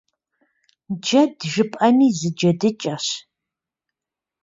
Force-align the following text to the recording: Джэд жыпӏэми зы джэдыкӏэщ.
Джэд 1.01 1.35
жыпӏэми 1.51 2.07
зы 2.19 2.29
джэдыкӏэщ. 2.37 3.07